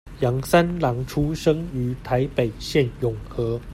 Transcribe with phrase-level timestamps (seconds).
[0.21, 3.61] 楊三郎出生於台北縣永和